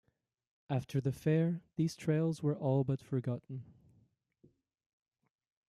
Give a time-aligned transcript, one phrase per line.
[0.67, 3.65] After the fair, these trails were all but forgotten.